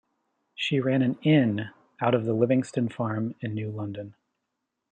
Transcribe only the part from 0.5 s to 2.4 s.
She ran an inn out of the